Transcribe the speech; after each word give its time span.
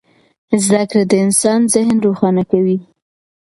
زده 0.65 0.83
کړه 0.89 1.03
د 1.07 1.13
انسان 1.25 1.59
ذهن 1.73 1.95
روښانه 2.05 2.43
کوي. 2.51 2.77